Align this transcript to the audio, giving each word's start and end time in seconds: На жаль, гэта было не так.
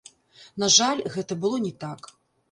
На 0.61 0.69
жаль, 0.75 1.03
гэта 1.15 1.37
было 1.43 1.59
не 1.65 1.73
так. 1.83 2.09